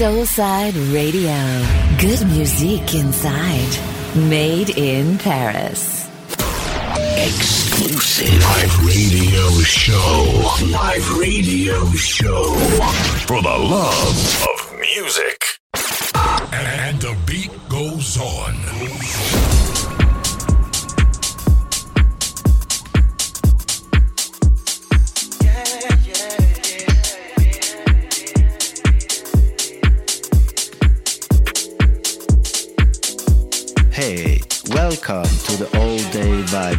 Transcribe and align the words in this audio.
Soulside 0.00 0.94
Radio. 0.94 1.36
Good 1.98 2.26
music 2.28 2.94
inside. 2.94 3.68
Made 4.16 4.70
in 4.70 5.18
Paris. 5.18 6.08
Exclusive 7.18 8.32
live 8.42 8.86
radio 8.86 9.50
show. 9.60 10.56
Live 10.72 11.18
radio 11.18 11.84
show. 11.90 12.54
For 13.26 13.42
the 13.42 13.58
love 13.58 14.46
of 14.48 14.80
music. 14.80 15.39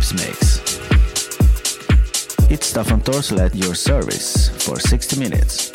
Day 0.01 0.07
Vibes 0.07 0.13
Mix. 0.13 0.61
It's 2.51 2.67
Stefan 2.67 3.01
Torsel 3.01 3.39
at 3.39 3.55
your 3.55 3.75
service 3.75 4.49
for 4.65 4.79
60 4.79 5.19
minutes. 5.19 5.71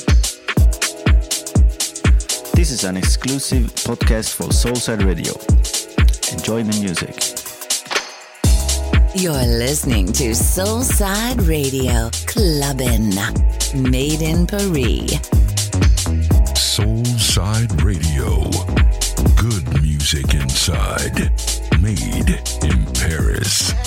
This 2.52 2.70
is 2.70 2.84
an 2.84 2.96
exclusive 2.96 3.64
podcast 3.84 4.34
for 4.34 4.48
Soulside 4.48 5.04
Radio. 5.04 5.32
Enjoy 6.32 6.62
the 6.62 6.78
music. 6.80 7.14
You're 9.14 9.46
listening 9.58 10.06
to 10.12 10.30
Soulside 10.30 11.46
Radio 11.48 12.10
Clubbin'. 12.26 13.14
Made 13.90 14.22
in 14.22 14.46
Paris. 14.46 15.18
Soulside 16.54 17.82
Radio. 17.82 18.50
Good 19.36 19.82
music 19.82 20.34
inside. 20.34 21.32
Made 21.80 22.40
in 22.62 22.86
Paris. 22.94 23.85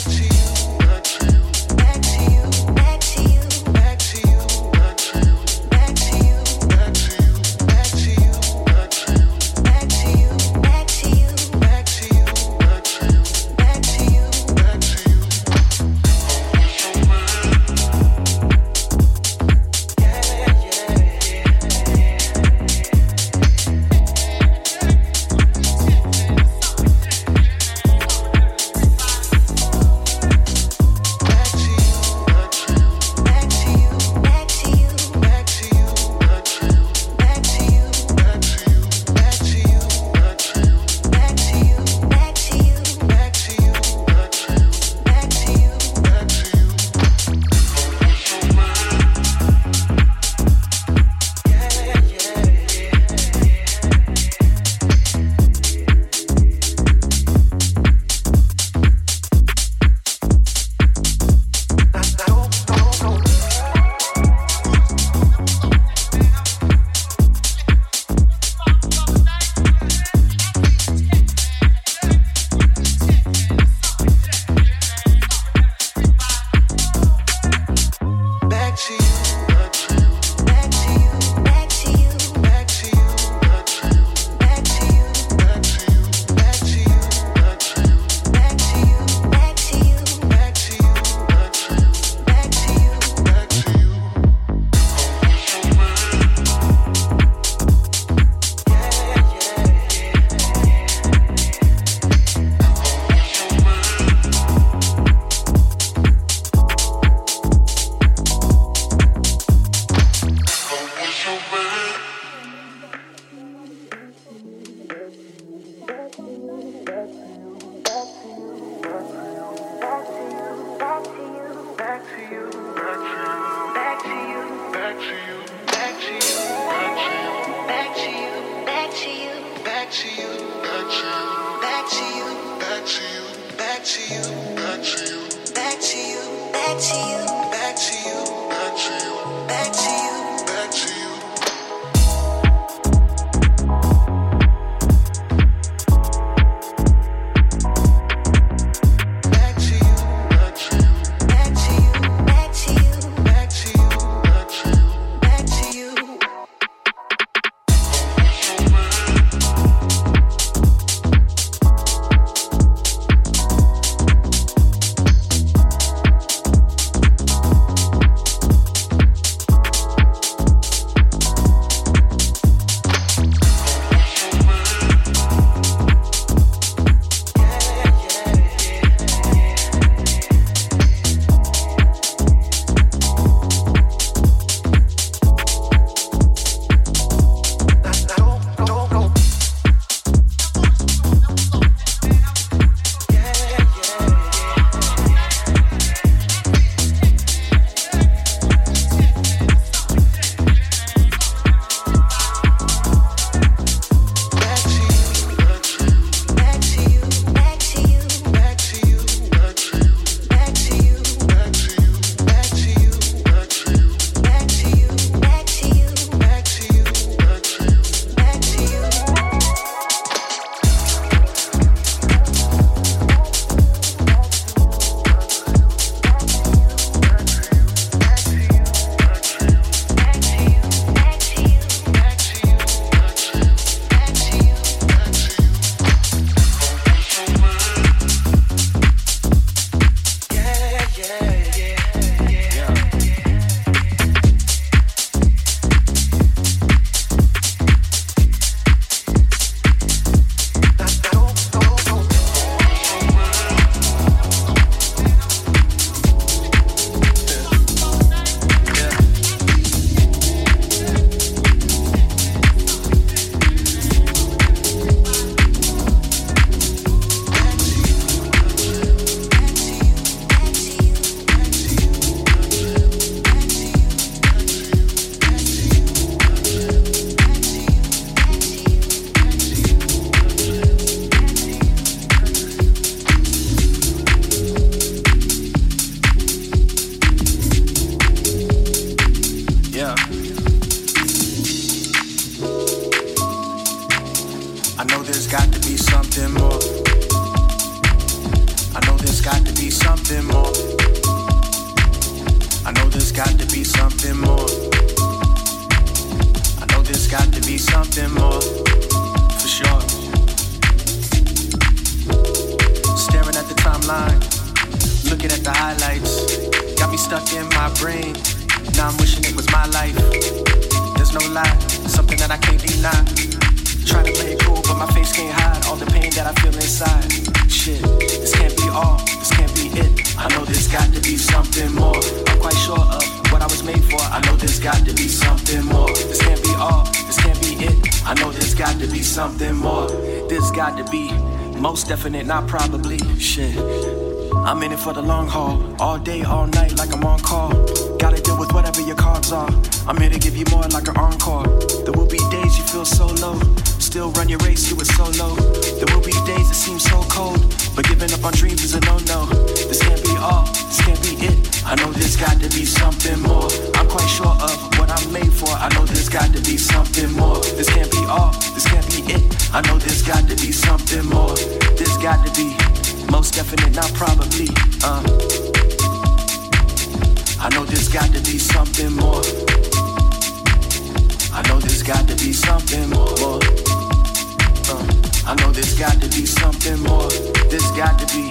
Got 387.80 387.98
to 387.98 388.06
be. 388.14 388.30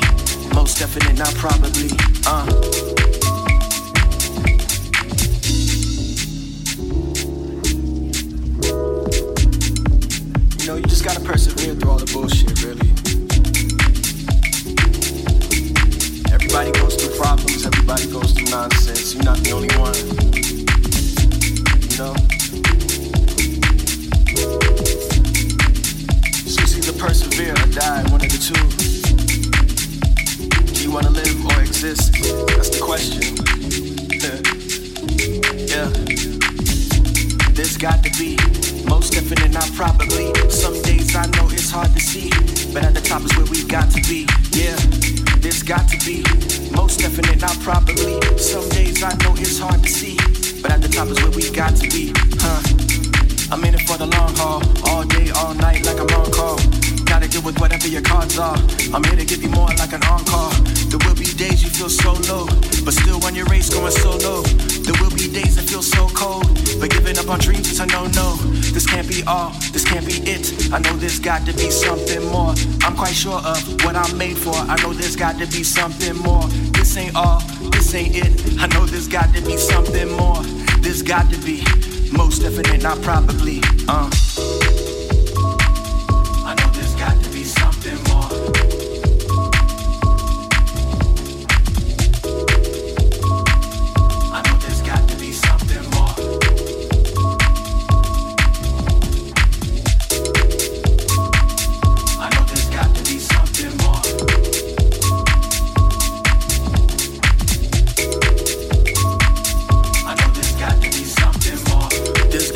Most 0.54 0.78
definite, 0.78 1.16
not 1.16 1.34
probably. 1.36 1.88
Uh. 2.26 2.44
You 10.58 10.66
know, 10.66 10.76
you 10.76 10.82
just 10.82 11.02
gotta 11.02 11.20
persevere 11.20 11.74
through 11.76 11.90
all 11.90 11.96
the 11.96 12.10
bullshit, 12.12 12.62
really. 12.62 12.90
Everybody 16.30 16.70
goes 16.72 16.96
through 16.96 17.16
problems, 17.16 17.64
everybody 17.64 18.06
goes 18.12 18.32
through 18.32 18.50
nonsense. 18.50 19.14
You're 19.14 19.24
not 19.24 19.38
the 19.38 19.52
only 19.52 19.74
one. 19.78 19.96
You 21.88 21.96
know? 21.96 22.14
Persevere 26.98 27.52
or 27.52 27.66
die, 27.68 28.02
one 28.10 28.20
of 28.20 28.28
the 28.28 28.88
two. 28.92 28.97
Wanna 30.98 31.10
live 31.10 31.46
or 31.46 31.60
exist? 31.60 32.12
That's 32.58 32.70
the 32.70 32.82
question. 32.82 33.22
yeah. 35.70 35.86
There's 37.54 37.76
got 37.76 38.02
to 38.02 38.10
be 38.18 38.34
most 38.82 39.12
definite, 39.12 39.52
not 39.52 39.70
probably. 39.78 40.34
Some 40.50 40.82
days 40.82 41.14
I 41.14 41.26
know 41.38 41.46
it's 41.54 41.70
hard 41.70 41.94
to 41.94 42.00
see, 42.00 42.30
but 42.74 42.82
at 42.82 42.94
the 42.94 43.00
top 43.00 43.22
is 43.22 43.30
where 43.36 43.46
we 43.46 43.62
got 43.62 43.92
to 43.92 44.02
be. 44.10 44.26
Yeah, 44.50 44.74
there's 45.38 45.62
got 45.62 45.86
to 45.86 45.98
be 46.04 46.24
most 46.74 46.98
definite, 46.98 47.40
not 47.42 47.56
probably. 47.60 48.18
Some 48.36 48.68
days 48.70 49.00
I 49.00 49.14
know 49.22 49.38
it's 49.38 49.60
hard 49.60 49.80
to 49.84 49.88
see, 49.88 50.16
but 50.60 50.72
at 50.72 50.82
the 50.82 50.88
top 50.88 51.06
is 51.14 51.22
where 51.22 51.30
we 51.30 51.48
got 51.52 51.76
to 51.76 51.88
be. 51.88 52.10
Huh? 52.42 52.58
I'm 53.52 53.62
in 53.62 53.74
it 53.74 53.86
for 53.86 53.98
the 53.98 54.06
long 54.06 54.34
haul, 54.34 54.66
all 54.90 55.04
day, 55.04 55.30
all 55.30 55.54
night, 55.54 55.86
like 55.86 56.00
I'm 56.00 56.10
on 56.10 56.28
call. 56.32 56.58
Gotta 57.08 57.26
deal 57.26 57.42
with 57.42 57.58
whatever 57.58 57.88
your 57.88 58.02
cards 58.02 58.38
are. 58.38 58.56
I'm 58.92 59.02
here 59.04 59.16
to 59.16 59.24
give 59.24 59.42
you 59.42 59.48
more 59.48 59.68
like 59.80 59.92
an 59.92 60.02
encore. 60.04 60.52
There 60.92 61.00
will 61.08 61.16
be 61.16 61.24
days 61.24 61.62
you 61.62 61.70
feel 61.70 61.88
so 61.88 62.12
low, 62.28 62.46
but 62.84 62.92
still 62.92 63.24
on 63.24 63.34
your 63.34 63.46
race 63.46 63.70
going 63.70 63.90
solo. 63.92 64.42
There 64.84 64.94
will 65.00 65.10
be 65.16 65.26
days 65.32 65.56
that 65.56 65.64
feel 65.68 65.82
so 65.82 66.08
cold, 66.08 66.44
but 66.78 66.90
giving 66.90 67.18
up 67.18 67.28
on 67.28 67.40
dreams 67.40 67.70
is 67.70 67.80
a 67.80 67.86
no-no. 67.86 68.36
This 68.72 68.86
can't 68.86 69.08
be 69.08 69.22
all, 69.26 69.50
this 69.72 69.84
can't 69.84 70.06
be 70.06 70.20
it. 70.28 70.72
I 70.72 70.78
know 70.78 70.96
there's 70.96 71.18
got 71.18 71.46
to 71.46 71.52
be 71.54 71.70
something 71.70 72.24
more. 72.26 72.54
I'm 72.84 72.94
quite 72.94 73.14
sure 73.14 73.40
of 73.40 73.58
what 73.84 73.96
I'm 73.96 74.16
made 74.16 74.36
for. 74.36 74.54
I 74.54 74.76
know 74.82 74.92
there's 74.92 75.16
got 75.16 75.38
to 75.38 75.46
be 75.46 75.64
something 75.64 76.16
more. 76.16 76.46
This 76.76 76.96
ain't 76.96 77.16
all, 77.16 77.40
this 77.72 77.94
ain't 77.94 78.16
it. 78.16 78.60
I 78.60 78.66
know 78.68 78.84
there's 78.86 79.08
got 79.08 79.34
to 79.34 79.40
be 79.42 79.56
something 79.56 80.10
more. 80.12 80.42
There's 80.80 81.02
got 81.02 81.30
to 81.32 81.38
be 81.38 81.64
most 82.12 82.42
definite, 82.42 82.82
not 82.82 83.00
probably. 83.02 83.60
Uh. 83.88 84.08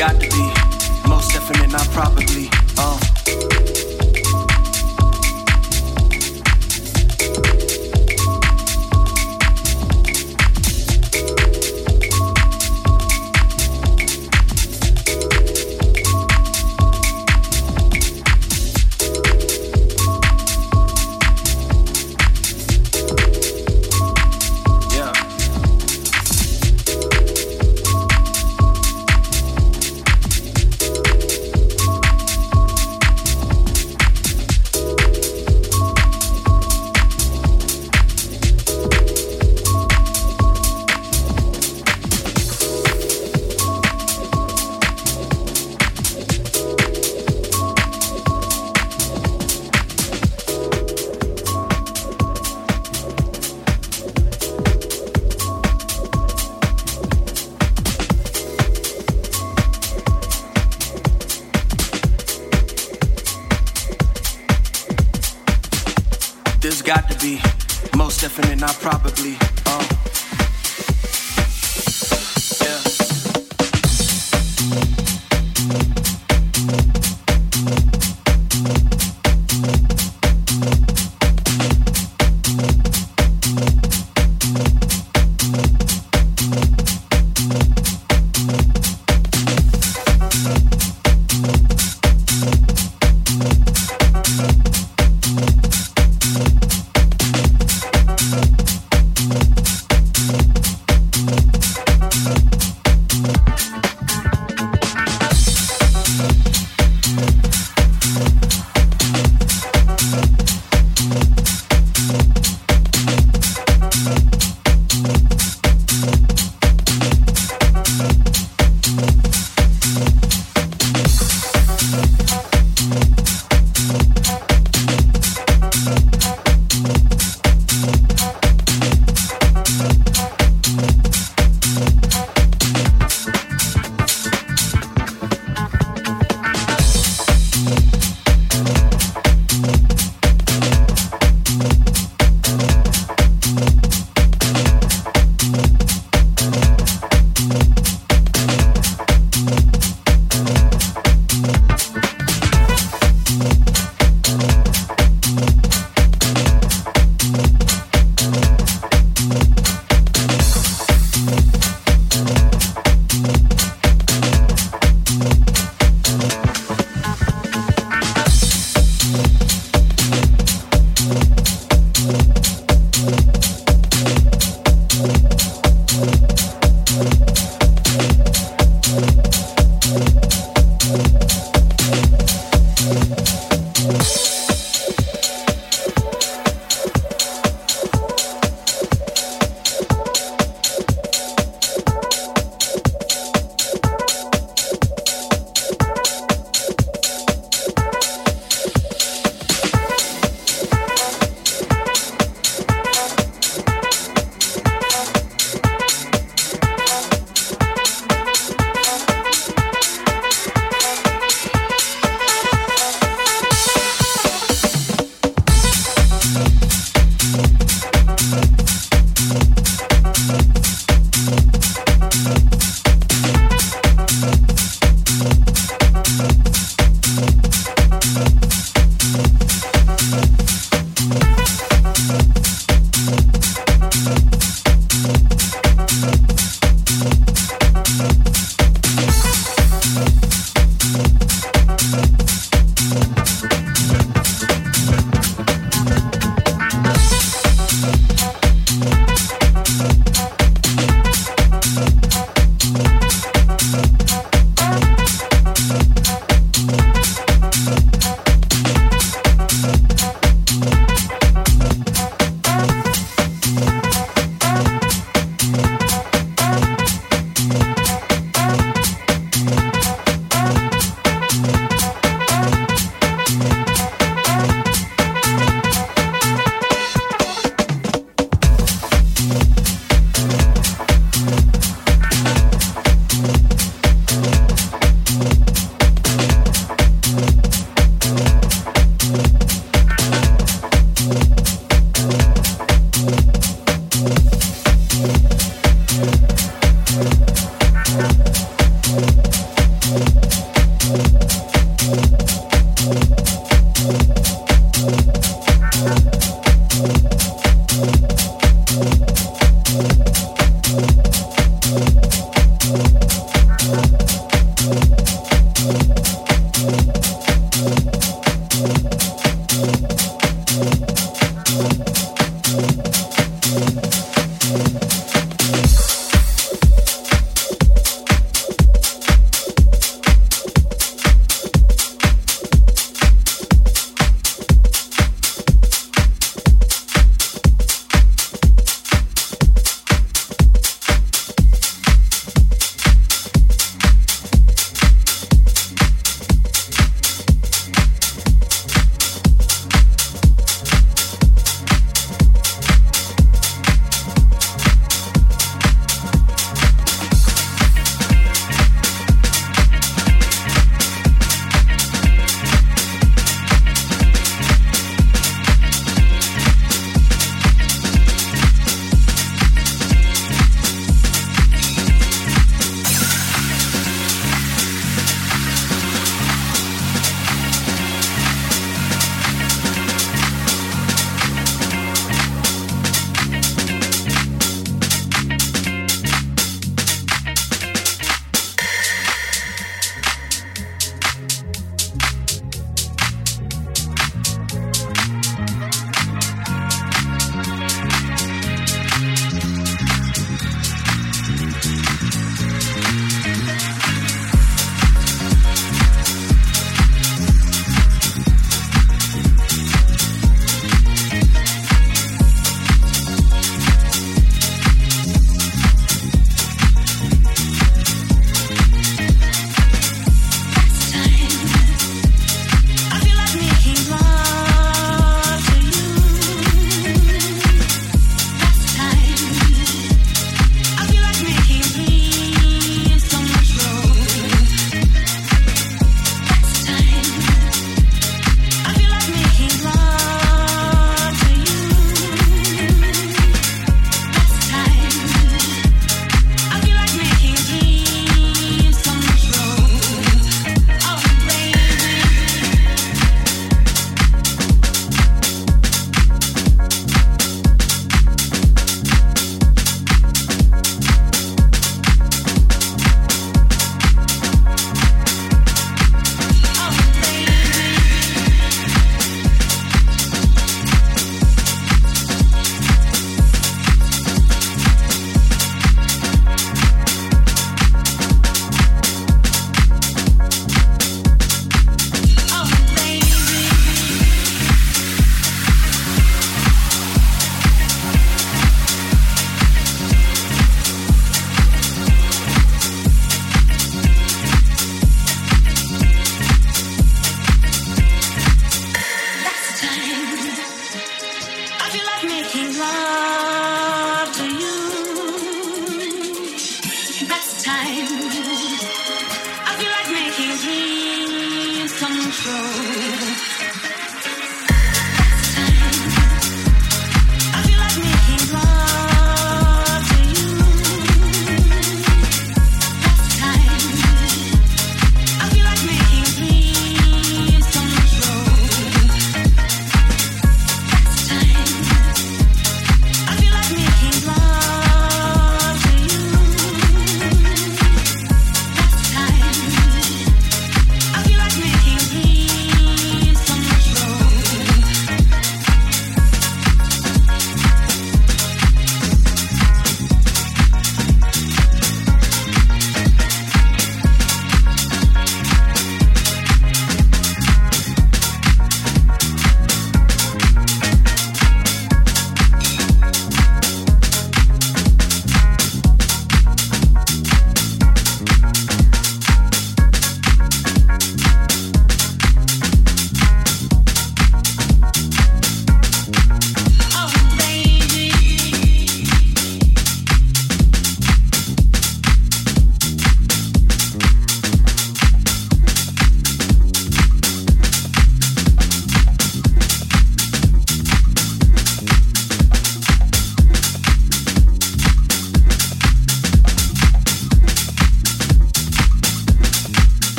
Got 0.00 0.18
to 0.18 0.30
be 0.30 1.06
most 1.06 1.30
definite, 1.30 1.70
not 1.70 1.86
probably. 1.90 2.48
Uh. 2.78 3.89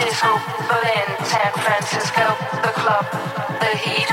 Disco, 0.00 0.28
Berlin, 0.68 1.08
San 1.24 1.52
Francisco, 1.54 2.36
the 2.62 2.72
club, 2.80 3.06
the 3.60 3.76
heat. 3.78 4.08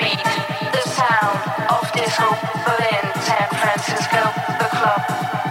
Beat, 0.00 0.24
the 0.72 0.82
sound 0.88 1.40
of 1.70 1.92
disco, 1.92 2.28
Berlin, 2.66 3.06
San 3.22 3.48
Francisco, 3.60 4.22
the 4.60 4.68
club, 4.76 5.02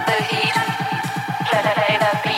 the 0.06 0.24
heat. 0.24 0.54
Play 1.46 1.98
the 1.98 2.20
beat. 2.24 2.31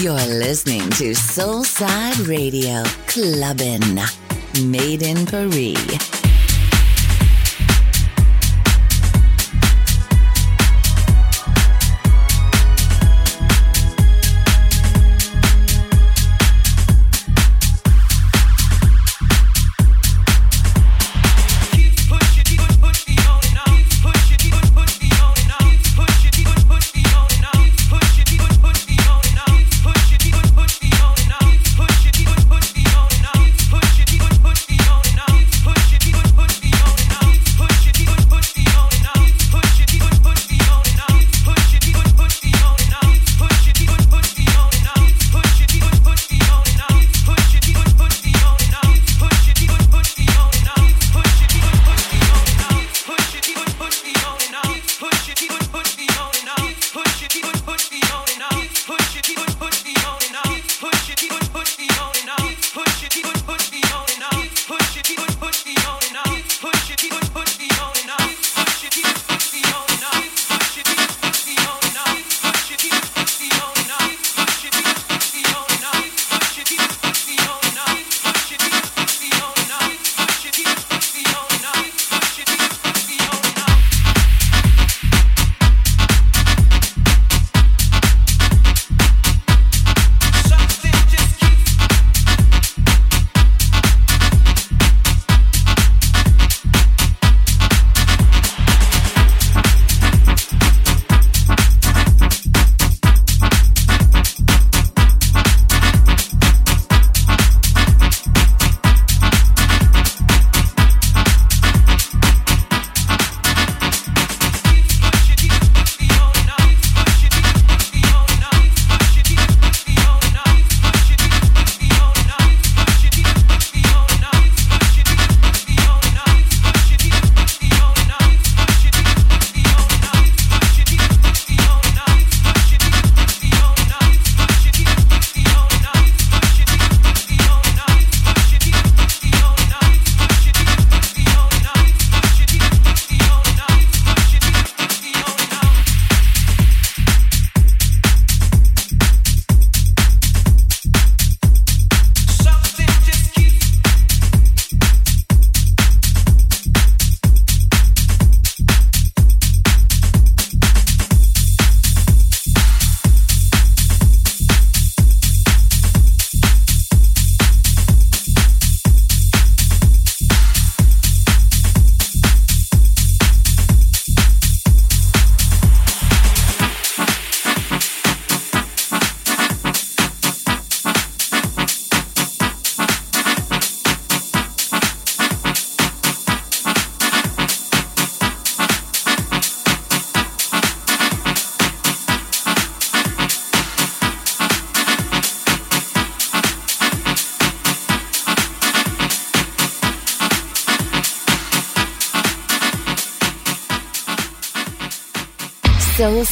You're 0.00 0.14
listening 0.14 0.88
to 0.90 1.10
Soulside 1.10 2.28
Radio 2.28 2.84
Clubbin' 3.08 3.98
Made 4.70 5.02
in 5.02 5.26
Paris. 5.26 6.17